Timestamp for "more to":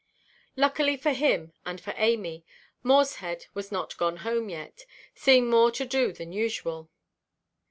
5.47-5.85